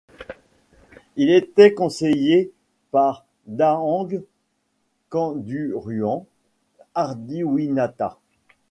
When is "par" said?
2.89-3.23